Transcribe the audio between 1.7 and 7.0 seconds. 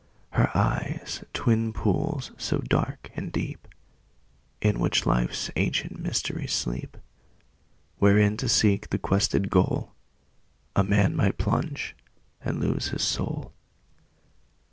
pools so dark and deep, In which life's ancient mysteries sleep;